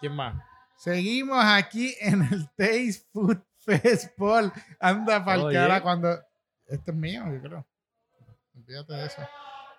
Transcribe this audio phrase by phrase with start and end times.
[0.00, 0.34] ¿Quién más?
[0.76, 4.50] Seguimos aquí en el Taste Food Fest, Paul.
[4.80, 5.54] Anda para Oye.
[5.54, 6.18] cara cuando.
[6.66, 7.66] Esto es mío, yo creo.
[8.56, 9.22] Olvídate de eso.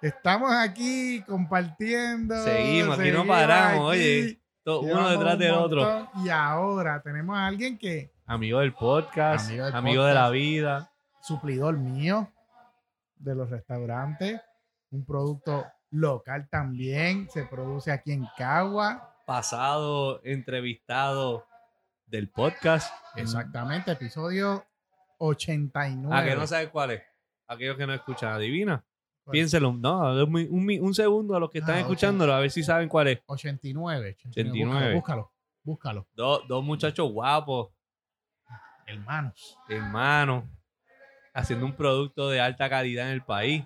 [0.01, 2.35] Estamos aquí compartiendo.
[2.43, 4.01] Seguimos, aquí no paramos, aquí.
[4.01, 4.41] oye.
[4.65, 6.09] Uno detrás un del otro.
[6.23, 10.91] Y ahora tenemos a alguien que, Amigo del podcast, Amigo de la vida.
[11.21, 12.31] suplidor mío
[13.15, 14.39] de los restaurantes,
[14.91, 19.10] un producto local también, se produce aquí en Cagua.
[19.25, 21.45] Pasado entrevistado
[22.05, 22.93] del podcast.
[23.15, 24.65] Exactamente, episodio
[25.19, 26.15] 89.
[26.15, 27.01] ¿A que no sabes cuál es?
[27.47, 28.83] Aquellos que no escuchan, adivina.
[29.23, 29.33] ¿Cuál?
[29.33, 33.07] Piénselo, no, un, segundo a los que están Ah, escuchándolo, a ver si saben cuál
[33.09, 33.19] es.
[33.27, 34.17] 89.
[34.29, 34.93] 89.
[34.95, 35.31] Búscalo,
[35.63, 38.61] búscalo, Dos, dos muchachos guapos, búscalo.
[38.87, 40.43] Hermanos, hermanos,
[41.33, 43.63] haciendo un producto de alta calidad en el país.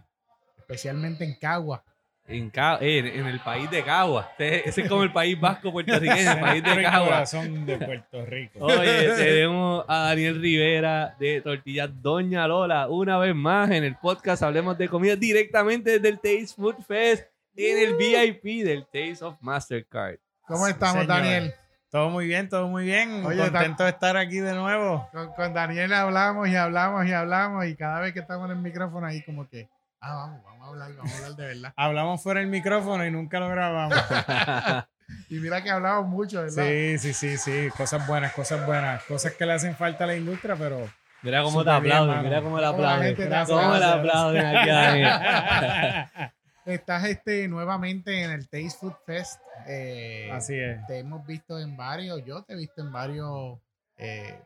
[0.58, 1.84] especialmente en Cagua.
[2.28, 4.32] En, Ca- en, en el país de Cagua.
[4.38, 7.06] Ese, ese es como el país vasco puertorriqueño, el país de Cagua.
[7.08, 8.60] corazón de Puerto Rico.
[8.66, 14.42] Oye, tenemos a Daniel Rivera de Tortillas Doña Lola una vez más en el podcast
[14.42, 19.36] Hablemos de Comida directamente desde el Taste Food Fest en el VIP del Taste of
[19.42, 20.16] Mastercard.
[20.48, 21.08] ¿Cómo estamos, Señor.
[21.08, 21.54] Daniel?
[21.92, 23.24] Todo muy bien, todo muy bien.
[23.26, 25.08] Oye, Contento de estar aquí de nuevo.
[25.14, 28.64] Con, con Daniel hablamos y hablamos y hablamos y cada vez que estamos en el
[28.64, 29.70] micrófono ahí como que,
[30.02, 31.74] ah, vamos, vamos a hablar, vamos a hablar de verdad.
[31.78, 33.98] Hablamos fuera del micrófono y nunca lo grabamos.
[35.30, 36.64] Y mira que hablamos mucho, ¿verdad?
[36.66, 37.70] Sí, sí, sí, sí.
[37.78, 39.04] Cosas buenas, cosas buenas.
[39.04, 40.90] Cosas que le hacen falta a la industria, pero.
[41.22, 43.16] Mira cómo te aplauden, mira cómo le aplauden.
[43.46, 46.32] Cómo le aplauden aquí a Daniel.
[46.66, 49.40] Estás este, nuevamente en el Taste Food Fest.
[49.68, 50.84] eh, Así es.
[50.88, 53.60] Te hemos visto en varios, yo te he visto en varios
[53.98, 54.40] eh,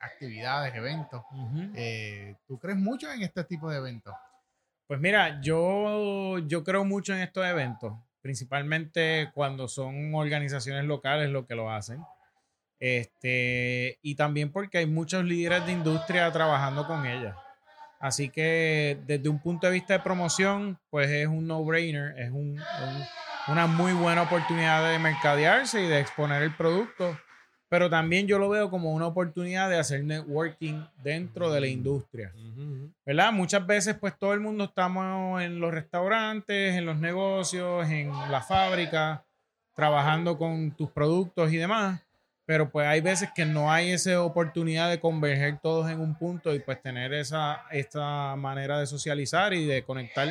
[0.00, 1.22] actividades, eventos.
[1.74, 4.14] Eh, ¿Tú crees mucho en este tipo de eventos?
[4.86, 7.92] Pues mira, yo, yo creo mucho en estos eventos,
[8.22, 12.00] principalmente cuando son organizaciones locales lo que lo hacen.
[12.78, 17.34] Este, y también porque hay muchos líderes de industria trabajando con ellas.
[17.98, 22.60] Así que desde un punto de vista de promoción, pues es un no-brainer, es un-
[22.60, 23.06] un-
[23.48, 27.18] una muy buena oportunidad de mercadearse y de exponer el producto.
[27.68, 32.32] Pero también yo lo veo como una oportunidad de hacer networking dentro de la industria.
[32.34, 32.90] Ujú.
[33.06, 33.32] ¿verdad?
[33.32, 38.42] Muchas veces pues todo el mundo estamos en los restaurantes, en los negocios, en la
[38.42, 39.24] fábrica,
[39.74, 42.00] trabajando con tus productos y demás,
[42.44, 46.52] pero pues hay veces que no hay esa oportunidad de converger todos en un punto
[46.54, 50.28] y pues tener esa esta manera de socializar y de conectar.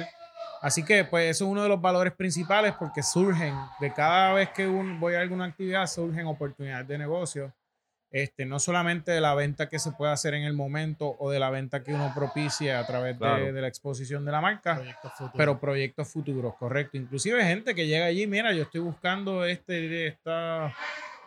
[0.62, 4.50] Así que pues eso es uno de los valores principales porque surgen de cada vez
[4.50, 7.54] que un- voy a alguna actividad surgen oportunidades de negocio
[8.12, 11.40] este, no solamente de la venta que se puede hacer en el momento o de
[11.40, 13.52] la venta que uno propicia a través de- Claro.
[13.52, 15.34] de, la exposición de la marca, Proyectos futuros.
[15.36, 16.96] pero proyectos futuros, correcto.
[16.96, 20.74] Inclusive gente que llega allí, mira, yo estoy buscando este, esta,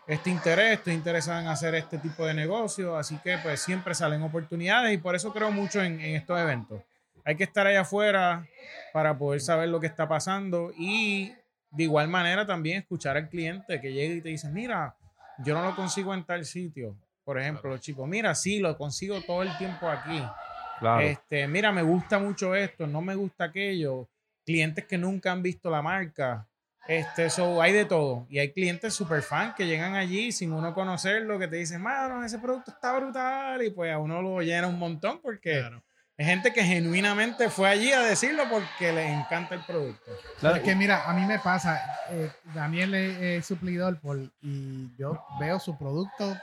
[0.06, 4.22] este interés, estoy interesado en hacer este tipo de negocio, así que pues siempre salen
[4.22, 6.80] oportunidades y por eso creo mucho en, en estos eventos.
[7.28, 8.48] Hay que estar allá afuera
[8.90, 11.30] para poder saber lo que está pasando y
[11.70, 14.96] de igual manera también escuchar al cliente que llega y te dice, mira,
[15.44, 16.96] yo no lo consigo en tal sitio.
[17.24, 20.22] Por ejemplo, los chicos, mira, sí, lo consigo todo el tiempo aquí.
[20.78, 21.02] Claro.
[21.02, 24.08] Este, mira, me gusta mucho esto, no me gusta aquello.
[24.46, 26.48] Clientes que nunca han visto la marca.
[26.86, 28.26] Este, eso hay de todo.
[28.30, 32.24] Y hay clientes super fan que llegan allí sin uno conocerlo, que te dicen, mano,
[32.24, 33.62] ese producto está brutal.
[33.62, 35.82] Y pues a uno lo llena un montón porque Claro.
[36.18, 40.10] Es gente que genuinamente fue allí a decirlo porque les encanta el producto.
[40.40, 41.80] Pero es que mira, a mí me pasa,
[42.10, 46.36] eh, Daniel es, es suplidor por, y yo veo su producto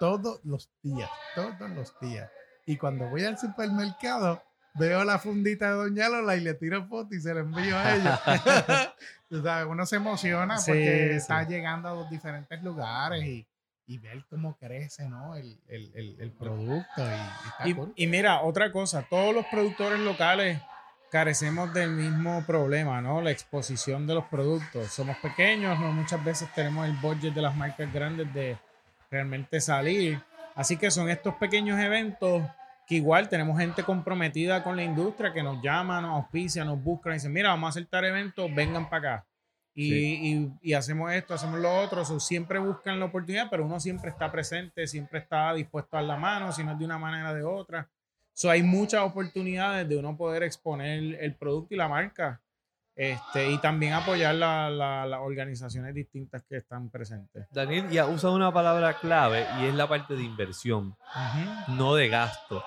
[0.00, 2.28] todos los días, todos los días.
[2.66, 4.42] Y cuando voy al supermercado,
[4.74, 7.94] veo la fundita de Doña Lola y le tiro foto y se la envío a
[7.94, 8.20] ella.
[9.42, 11.16] Sabes, uno se emociona Sí, porque sí.
[11.16, 13.46] está llegando a los diferentes lugares y,
[13.92, 15.36] y ver cómo crece ¿no?
[15.36, 17.02] el, el, el, el producto.
[17.64, 17.92] Y, y cool.
[17.94, 20.60] y mira, otra cosa, todos los productores locales
[21.10, 23.20] carecemos del mismo problema, ¿no?
[23.20, 24.88] La exposición de los productos.
[24.88, 28.56] Somos pequeños, no muchas veces tenemos el budget de las marcas grandes de
[29.10, 30.18] realmente salir.
[30.54, 32.42] Así que son estos pequeños eventos
[32.86, 37.10] que igual tenemos gente comprometida con la industria que nos llama, nos auspicia, nos busca
[37.10, 39.26] y dicen, mira, vamos a hacer tal evento, vengan para acá.
[39.74, 39.94] Y,
[40.34, 42.04] y- y hacemos esto, hacemos lo otro.
[42.04, 46.08] So, siempre buscan la oportunidad, pero uno siempre está presente, siempre está dispuesto a dar
[46.08, 47.88] la mano, si no es de una manera de otra.
[48.34, 52.40] So, hay muchas oportunidades de uno poder exponer el producto y la marca
[52.94, 57.46] este, y también apoyar la- la- las organizaciones distintas que están presentes.
[57.50, 60.94] Daniel ya usa una palabra clave y es la parte de inversión,
[61.68, 62.62] no de gasto.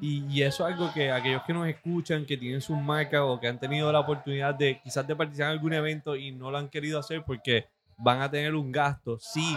[0.00, 3.38] Y, y eso es algo que aquellos que nos escuchan, que tienen sus marcas o
[3.40, 6.58] que han tenido la oportunidad de quizás de participar en algún evento y no lo
[6.58, 7.66] han querido hacer porque
[7.96, 9.56] van a tener un gasto, sí,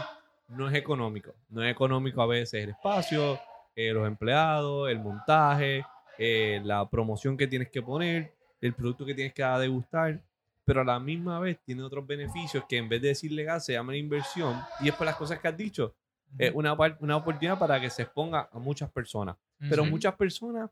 [0.50, 1.34] no es económico.
[1.50, 3.40] No es económico a veces el espacio,
[3.76, 5.86] eh, los empleados, el montaje,
[6.18, 10.22] eh, la promoción que tienes que poner, el producto que tienes que degustar.
[10.66, 13.74] Pero a la misma vez tiene otros beneficios que en vez de decir legal se
[13.74, 14.60] llaman inversión.
[14.80, 15.96] Y es por las cosas que has dicho.
[16.38, 19.36] Es una, par- una oportunidad para que se exponga a muchas personas.
[19.69, 20.69] Pero muchas personas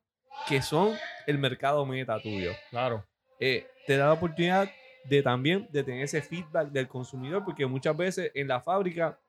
[0.48, 0.94] que son
[1.28, 2.52] el mercado meta tuyo.
[2.70, 3.06] Claro.
[3.40, 4.70] Eh, te da la oportunidad
[5.06, 9.20] de también de tener ese feedback del consumidor, porque muchas veces en la fábrica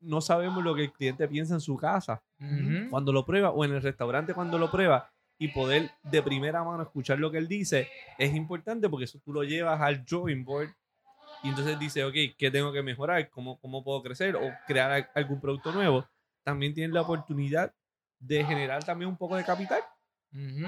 [0.00, 2.90] no sabemos lo que el cliente piensa en su casa Ujú.
[2.90, 6.82] cuando lo prueba o en el restaurante cuando lo prueba y poder de primera mano
[6.82, 7.88] escuchar lo que él dice
[8.18, 10.70] es importante porque eso tú lo llevas al drawing board
[11.44, 13.28] y entonces dice, ok, ¿qué tengo que mejorar?
[13.30, 16.04] ¿Cómo, cómo puedo crecer o crear al- algún producto nuevo?
[16.44, 17.72] También tienes la oportunidad
[18.22, 19.82] de generar también un poco de capital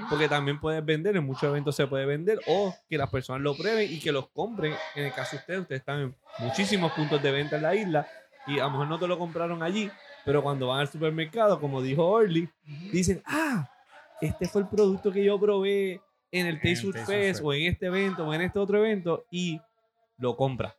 [0.09, 3.57] porque también puedes vender, en muchos eventos se puede vender, o que las personas lo
[3.57, 4.73] prueben y que los compren.
[4.95, 8.07] En el caso de ustedes, ustedes están en muchísimos puntos de venta en la isla
[8.45, 9.89] y a lo mejor no te lo compraron allí,
[10.23, 12.47] pero cuando van al supermercado, como dijo Orly,
[12.91, 13.67] dicen, ah,
[14.21, 15.99] este fue el producto que yo probé
[16.31, 17.41] en el Taste Fest.
[17.43, 19.59] o en este evento o en este otro evento y
[20.17, 20.75] lo compra.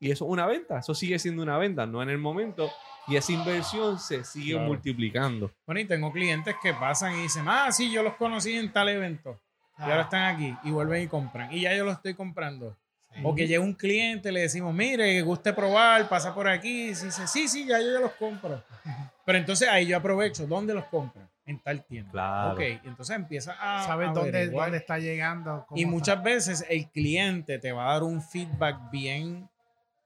[0.00, 2.70] Y eso es una venta, eso sigue siendo una venta, no en el momento.
[3.08, 4.68] Y esa inversión se sigue Claro.
[4.68, 5.50] multiplicando.
[5.66, 8.88] Bueno, y tengo clientes que pasan y dicen, ah, sí, yo los conocí en tal
[8.90, 9.40] evento.
[9.78, 11.52] Y ahora están aquí y vuelven y compran.
[11.52, 12.76] Y ya yo lo estoy comprando.
[13.22, 16.82] O que llega un cliente, le decimos, mire, guste probar, pasa por aquí.
[16.84, 18.62] Y dice, sí, sí, ya yo ya los compro.
[19.24, 21.22] Pero entonces ahí yo aprovecho, ¿dónde los compro?
[21.46, 22.10] En tal tienda.
[22.12, 22.52] Claro.
[22.52, 23.84] Ok, entonces empieza a.
[23.86, 25.66] ¿Sabes a dónde, dónde está llegando?
[25.74, 25.90] Y está?
[25.90, 29.48] muchas veces el cliente te va a dar un feedback bien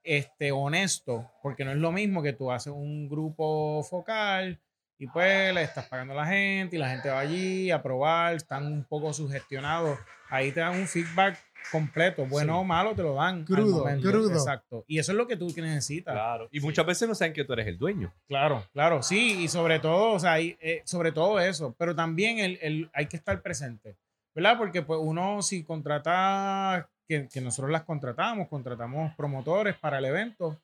[0.05, 4.61] este, honesto, porque no es lo mismo que tú haces un grupo focal
[4.99, 8.35] y pues le estás pagando a la gente y la gente va allí a probar,
[8.35, 9.99] están un poco sugestionados.
[10.31, 11.39] Ahí te dan un feedback
[11.71, 12.59] completo, bueno Sí.
[12.61, 13.39] o malo, te lo dan.
[13.41, 14.11] al Crudo, momento.
[14.11, 14.33] crudo.
[14.33, 14.85] Exacto.
[14.89, 16.15] Y eso es lo que tú necesitas.
[16.15, 16.49] Claro.
[16.53, 18.13] Y muchas veces no saben que tú eres el dueño.
[18.29, 22.39] Claro, claro, sí, y sobre todo, o sea, y, eh, sobre todo eso, pero también
[22.39, 23.97] el, el- hay que estar presente,
[24.35, 24.57] ¿verdad?
[24.59, 30.59] Porque pues uno si contrata, que, que nosotros las contratamos, contratamos promotores para el evento,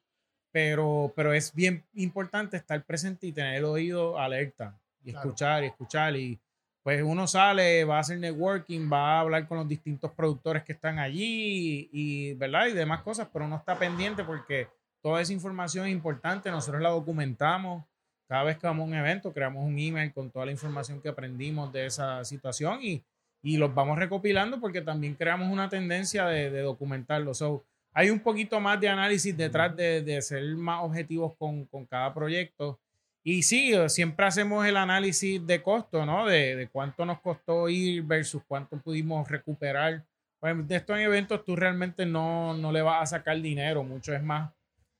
[0.50, 5.28] pero, pero es bien importante estar presente y tener el oído alerta y Claro.
[5.28, 6.38] escuchar y escuchar y
[6.82, 10.72] pues uno sale, va a hacer networking, va a hablar con los distintos productores que
[10.72, 12.68] están allí y, y, ¿verdad?
[12.68, 14.68] Y demás cosas, pero uno está pendiente porque
[15.02, 17.84] toda esa información es importante, nosotros la documentamos.
[18.26, 21.10] Cada vez que vamos a un evento, creamos un email con toda la información que
[21.10, 23.02] aprendimos de esa situación y,
[23.42, 27.34] y los vamos recopilando porque también creamos una tendencia de, de documentarlo.
[27.34, 31.86] So, hay un poquito más de análisis detrás de, de ser más objetivos con, con
[31.86, 32.78] cada proyecto.
[33.24, 36.26] Y sí, siempre hacemos el análisis de costo, ¿no?
[36.26, 40.04] De, de cuánto nos costó ir versus cuánto pudimos recuperar.
[40.40, 44.22] Pues de estos eventos tú realmente no, no le vas a sacar dinero, mucho es
[44.22, 44.50] más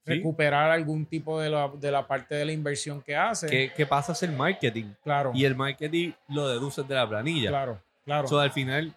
[0.06, 0.14] Sí.
[0.14, 3.46] recuperar algún tipo de la, de la parte de la inversión que hace.
[3.46, 4.86] ¿Qué, qué pasa es el marketing?
[5.02, 7.50] Claro, Y el marketing lo deduces de la planilla.
[7.50, 7.78] claro,
[8.08, 8.26] claro.
[8.28, 8.94] So, al final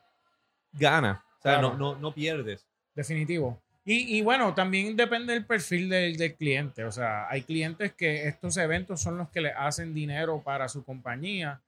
[0.74, 1.24] gana.
[1.40, 1.75] O sea, Claro.
[1.75, 2.66] no, no, no pierdes.
[2.96, 3.62] Definitivo.
[3.84, 6.86] Y, y bueno, también depende del perfil del, del cliente.
[6.86, 10.84] O sea, hay clientes que estos eventos son los que le hacen dinero para su
[10.86, 11.60] compañía,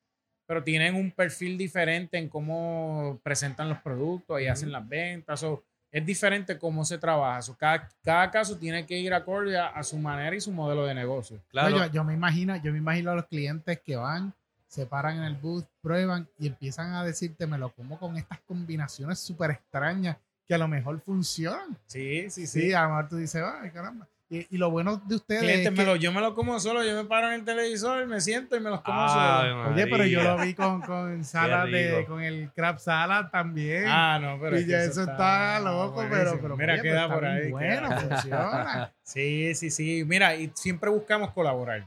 [0.46, 5.42] pero tienen un perfil diferente en cómo presentan los productos y hacen las ventas.
[5.44, 7.42] O es diferente cómo se trabaja.
[7.42, 10.86] So, cada, cada caso tiene que ir acorde a, a su manera y su modelo
[10.86, 11.42] de negocio.
[11.50, 11.70] Claro.
[11.78, 14.34] No, yo, yo me imagino, yo me imagino a los clientes que van,
[14.74, 18.40] se paran en el booth, prueban y empiezan a decirte, me lo como con estas
[18.48, 21.78] combinaciones súper extrañas que a lo mejor funcionan.
[21.86, 24.08] Sí, sí, Sí, a lo mejor tú dices, ay, caramba.
[24.30, 26.84] Y, y lo bueno de ustedes es me que- lo- yo me lo como solo,
[26.84, 29.70] yo me paro en el televisor, me siento y me los como Ay, solo.
[29.70, 33.86] Oye, pero yo lo vi con, con salad de, con el crab salad también.
[33.88, 36.42] Ah, no, pero Y es que ya eso está loco, pero- buenísimo.
[36.42, 37.52] pero mira, oye, queda pero por ahí.
[37.52, 38.00] bueno, queda.
[38.00, 38.94] funciona.
[39.04, 40.04] Sí, sí, sí.
[40.08, 41.86] Mira, y siempre buscamos colaborar.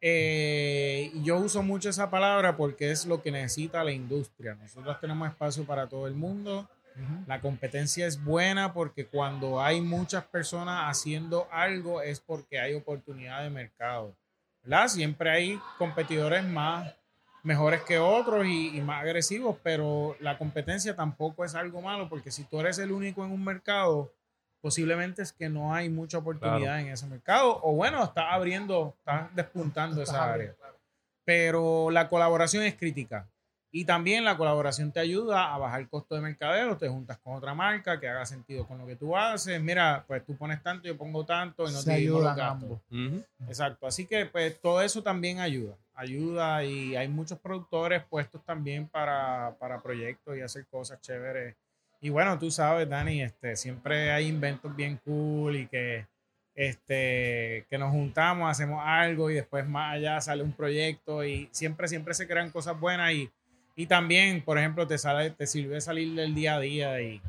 [0.00, 4.54] Eh, yo uso mucho esa palabra porque es lo que necesita la industria.
[4.54, 6.68] Nosotros tenemos espacio para todo el mundo.
[7.26, 13.42] La competencia es buena porque cuando hay muchas personas haciendo algo es porque hay oportunidad
[13.42, 14.14] de mercado.
[14.62, 14.88] ¿verdad?
[14.88, 16.94] Siempre hay competidores más
[17.42, 22.30] mejores que otros y, y más agresivos, pero la competencia tampoco es algo malo porque
[22.30, 24.12] si tú eres el único en un mercado,
[24.60, 29.34] posiblemente es que no hay mucha oportunidad en ese mercado o bueno, estás abriendo, estás
[29.34, 30.54] despuntando esa área.
[31.24, 33.28] Pero la colaboración es crítica.
[33.72, 37.34] Y también la colaboración te ayuda a bajar el costo de mercadeo, te juntas con
[37.34, 39.60] otra marca que haga sentido con lo que tú haces.
[39.60, 42.62] Mira, pues tú pones tanto, yo pongo tanto y no Se te ayudan gastos.
[42.62, 42.80] ambos.
[42.90, 43.24] Ujú.
[43.46, 48.88] Exacto, así que pues todo eso también ayuda, ayuda y hay muchos productores puestos también
[48.88, 51.54] para, para proyectos y hacer cosas chéveres.
[52.00, 56.06] Y bueno, tú sabes, Dani, este, siempre hay inventos bien cool y que
[56.54, 61.88] este, que nos juntamos, hacemos algo y después más allá sale un proyecto y siempre,
[61.88, 63.30] siempre se crean cosas buenas y,
[63.76, 67.20] y también, por ejemplo, te, sale, te sirve salir del día a día y,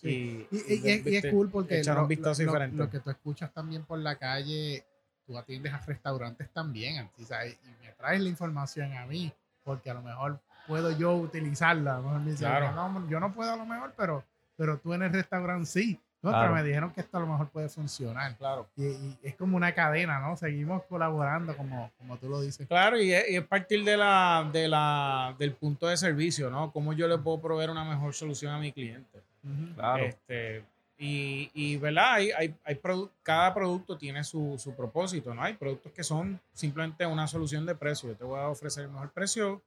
[0.00, 0.46] Sí.
[0.52, 2.06] y, Y, y- y- es cool porque lo,
[2.46, 4.84] lo- lo- que tú escuchas también por la calle,
[5.26, 7.58] tú atiendes a restaurantes también, ¿sabes?
[7.64, 9.32] y me traes la información a mí,
[9.64, 11.94] porque a lo mejor puedo yo utilizarla.
[11.94, 12.72] A lo mejor me dicen, Claro.
[12.72, 14.22] "No, yo no puedo a lo mejor, pero,
[14.56, 16.00] pero tú en el restaurante sí.
[16.20, 16.44] No, Claro.
[16.46, 18.36] pero me dijeron que esto a lo mejor puede funcionar.
[18.36, 18.66] Claro.
[18.76, 20.36] Y, y es como una cadena, ¿no?
[20.36, 22.66] Seguimos colaborando, como, como tú lo dices.
[22.66, 26.72] Claro, y es, y es partir de la, de la, del punto de servicio, ¿no?
[26.72, 29.22] Cómo yo le puedo proveer una mejor solución a mi cliente.
[29.44, 29.74] Ujú.
[29.76, 30.04] Claro.
[30.04, 30.64] Este,
[30.98, 32.14] y, y, ¿verdad?
[32.14, 35.44] Hay, hay, hay produ- cada producto tiene su, su propósito, ¿no?
[35.44, 38.08] Hay productos que son simplemente una solución de precio.
[38.08, 39.62] Yo te voy a ofrecer el mejor precio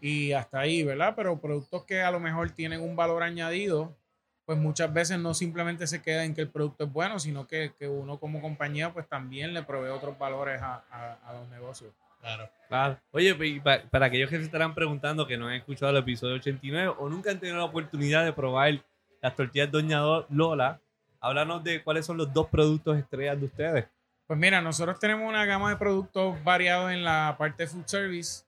[0.00, 1.14] y hasta ahí, ¿verdad?
[1.16, 3.96] Pero productos que a lo mejor tienen un valor añadido,
[4.44, 7.72] pues muchas veces no simplemente se queda en que el producto es bueno, sino que,
[7.78, 11.92] que uno como compañía pues también le provee otros valores a, a- a los negocios.
[12.20, 12.48] Claro.
[12.68, 12.98] Claro.
[13.12, 16.36] Oye, y pa- para aquellos que se estarán preguntando que no han escuchado el episodio
[16.36, 18.82] 89 o nunca han tenido la oportunidad de probar
[19.20, 20.80] las tortillas Doña Do- Lola,
[21.20, 23.86] háblanos de cuáles son los dos productos estrellas de ustedes.
[24.26, 28.44] Pues mira, nosotros tenemos una gama de productos variados en la parte de food service,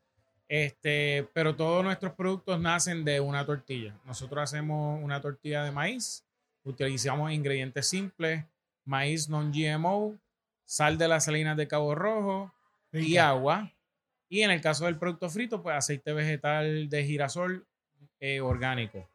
[0.49, 3.95] este, pero todos nuestros productos nacen de una tortilla.
[4.05, 6.25] Nosotros hacemos una tortilla de maíz,
[6.65, 8.45] utilizamos ingredientes simples,
[8.85, 10.19] maíz non-GMO,
[10.65, 12.53] sal de las salinas de Cabo Rojo
[12.93, 13.73] y agua.
[14.29, 17.67] Y en el caso del producto frito, pues aceite vegetal de girasol
[18.21, 19.09] eh, orgánico.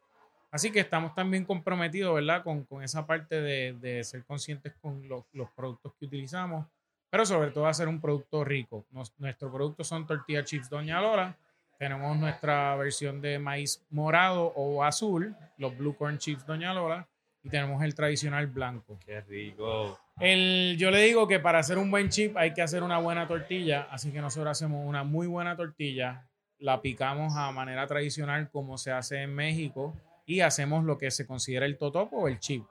[0.50, 2.42] Así que estamos también comprometidos, ¿verdad?
[2.42, 6.66] Con, con esa parte de, de ser conscientes con los, los productos que utilizamos,
[7.10, 8.86] pero sobre todo hacer un producto rico.
[8.92, 11.36] Nos- nuestros productos son tortilla chips Doña Lola.
[11.78, 17.08] Tenemos nuestra versión de maíz morado o azul, los blue corn chips Doña Lola,
[17.42, 18.98] y tenemos el tradicional blanco.
[19.04, 19.98] Qué rico.
[20.18, 23.26] El, yo le digo que para hacer un buen chip hay que hacer una buena
[23.26, 26.26] tortilla, así que nosotros hacemos una muy buena tortilla,
[26.58, 29.94] la picamos a manera tradicional como se hace en México
[30.26, 32.62] y hacemos lo que se considera el totopo o el chip.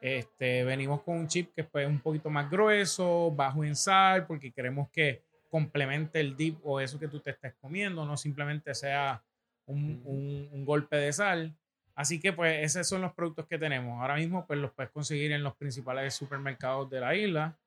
[0.00, 4.52] Este, venimos con un chip que es un poquito más grueso, bajo en sal, porque
[4.52, 9.22] queremos que complemente el dip o eso que tú te estés comiendo, no simplemente sea
[9.66, 11.54] un, un- un golpe de sal.
[11.94, 14.00] Así que pues esos son los productos que tenemos.
[14.00, 17.58] Ahora mismo pues los puedes conseguir en los principales supermercados de la isla.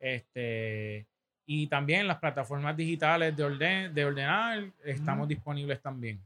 [0.00, 1.06] Este,
[1.46, 6.20] y también en las plataformas digitales de, orden, de ordenar estamos disponibles también.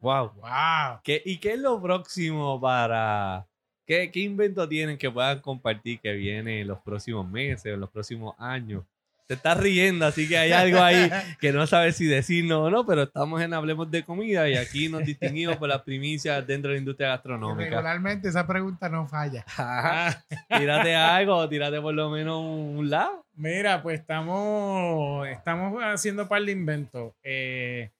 [0.00, 0.32] Wow.
[0.34, 1.00] Wow.
[1.02, 3.46] ¿Qué, ¿Y qué es lo próximo para...
[3.86, 7.88] ¿Qué, ¿Qué invento tienen que puedan compartir que viene en los próximos meses en los
[7.88, 8.82] próximos años?
[9.28, 12.86] Te estás riendo, así que hay algo ahí que no sabes si decirnos o no,
[12.86, 16.76] pero estamos en Hablemos de Comida y aquí nos distinguimos por las primicias dentro de
[16.76, 17.70] la industria gastronómica.
[17.70, 19.44] Regularmente esa pregunta no falla.
[19.56, 20.24] Ajá.
[20.58, 23.24] tírate algo, tírate por lo menos un, un lado.
[23.34, 27.12] Mira, pues estamos, estamos haciendo un par de inventos.
[27.22, 27.90] Eh,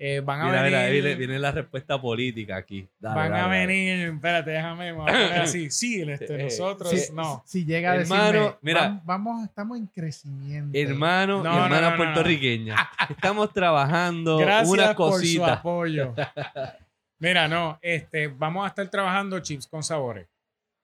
[0.00, 2.88] eh, van a Mira, mira, venir, viene, viene la respuesta política aquí.
[3.00, 3.66] Dale, van dale, a dale.
[3.66, 7.42] venir, espérate, déjame, a así, sí, este, Eh, nosotros, Si, no.
[7.44, 8.88] si llega a Hermano, decirme, mira.
[8.90, 10.78] "Vam- vamos, estamos en crecimiento.
[10.78, 11.96] Hermano No, y no, hermana no, no, no.
[11.96, 12.76] puertorriqueña.
[13.10, 16.14] Estamos trabajando Gracias unas por su apoyo.
[17.20, 20.28] Mira, no, este, vamos a estar trabajando chips con sabores.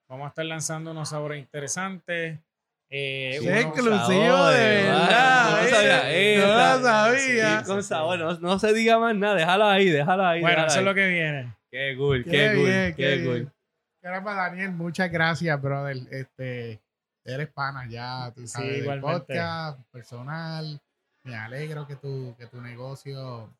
[0.08, 2.40] Vamos a estar lanzando unos sabores interesantes.
[2.96, 5.50] Eh, Sí, exclusivo de verdad.
[5.50, 5.70] No ¿eh?
[5.70, 7.58] sabía No lo sabía.
[7.60, 10.40] Sí, con sabor, no, no se diga más nada, déjalo ahí, déjalo ahí.
[10.42, 10.84] bueno, déjalo eso es ahí.
[10.84, 11.54] lo que viene.
[11.70, 13.52] Qué cool, qué, Qué cool, bien, qué, qué cool.
[14.00, 15.96] Caramba, Daniel, muchas gracias, brother.
[16.10, 16.80] Este,
[17.24, 19.18] eres pana ya, tú Sí, sabes, del igualmente.
[19.18, 20.80] podcast, personal.
[21.24, 23.52] Me alegro que tu, que tu negocio,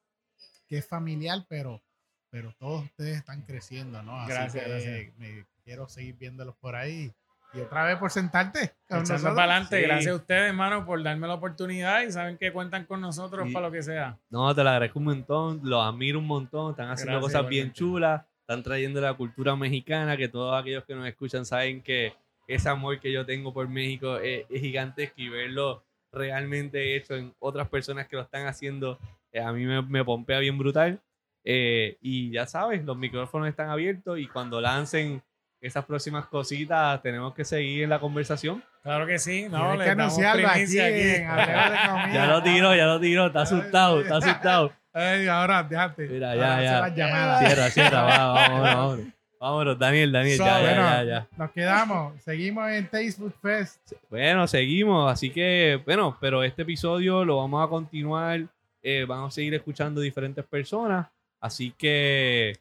[0.68, 1.82] que es familiar, pero,
[2.30, 4.20] pero todos ustedes están creciendo, ¿no?
[4.20, 5.16] Así Gracias, que gracias.
[5.16, 7.10] me quiero seguir viéndolos por ahí.
[7.54, 9.76] Y otra vez por sentarte Echando para adelante.
[9.78, 9.82] Sí.
[9.86, 13.52] Gracias a ustedes, hermano, por darme la oportunidad y saben que cuentan con nosotros Y-
[13.52, 14.18] para lo que sea.
[14.30, 17.72] No, te lo agradezco un montón, los admiro un montón, están haciendo Gracias, cosas bien
[17.72, 22.12] chulas, están trayendo la cultura mexicana, que todos aquellos que nos escuchan saben que
[22.48, 27.34] ese amor que yo tengo por México es, es gigantesco y verlo realmente hecho en
[27.38, 28.98] otras personas que lo están haciendo,
[29.32, 31.00] eh, a mí me, me pompea bien brutal.
[31.44, 35.22] Eh, y ya sabes, los micrófonos están abiertos y cuando lancen
[35.66, 38.62] esas próximas cositas tenemos que seguir en la conversación.
[38.82, 39.46] Claro que sí.
[39.50, 41.22] No, Tienes le que anunciarlo aquí, en.
[42.12, 44.72] Ya lo tiro, ya lo tiro, está asustado, está asustado.
[44.92, 46.06] Ahora, déjate.
[46.06, 47.38] Mira, Ahora ya, ya.
[47.38, 49.06] Cierra, cierra, va, vámonos, vámonos.
[49.40, 51.28] Vámonos, Daniel, Daniel, ya, ya, Bueno, ya, ya.
[51.36, 52.22] Nos quedamos.
[52.22, 53.92] Seguimos en Taste Food Fest.
[54.08, 58.46] Bueno, seguimos, así que, bueno, pero este episodio lo vamos a continuar,
[58.82, 61.08] eh, vamos a seguir escuchando diferentes personas,
[61.40, 62.54] así que,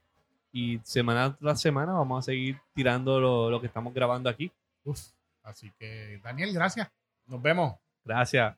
[0.54, 4.52] y semana tras semana vamos a seguir tirando lo, lo que estamos grabando aquí.
[4.86, 5.02] Uf,
[5.42, 6.90] así que, Daniel, gracias.
[7.26, 7.76] Nos vemos.
[8.06, 8.56] Gracias.